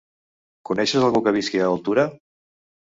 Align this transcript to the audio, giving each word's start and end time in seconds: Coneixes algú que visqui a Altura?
Coneixes 0.69 1.07
algú 1.11 1.23
que 1.29 1.37
visqui 1.39 1.63
a 1.67 1.71
Altura? 1.77 2.11